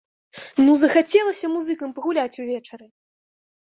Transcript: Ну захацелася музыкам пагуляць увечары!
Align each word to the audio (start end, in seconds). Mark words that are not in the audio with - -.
Ну 0.67 0.77
захацелася 0.85 1.53
музыкам 1.59 1.89
пагуляць 2.01 2.29
увечары! 2.43 2.85